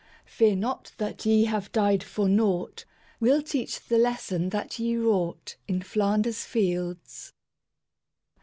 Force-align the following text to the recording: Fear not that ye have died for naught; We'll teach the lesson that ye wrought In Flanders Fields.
Fear 0.25 0.55
not 0.55 0.93
that 0.97 1.27
ye 1.27 1.45
have 1.45 1.71
died 1.71 2.01
for 2.01 2.27
naught; 2.27 2.85
We'll 3.19 3.43
teach 3.43 3.79
the 3.79 3.99
lesson 3.99 4.49
that 4.49 4.79
ye 4.79 4.97
wrought 4.97 5.57
In 5.67 5.83
Flanders 5.83 6.43
Fields. 6.43 7.33